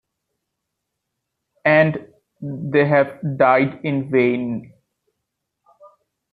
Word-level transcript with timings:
And 1.63 2.07
they 2.41 2.87
have 2.87 3.19
died 3.37 3.81
in 3.85 4.09
vain. 4.09 4.73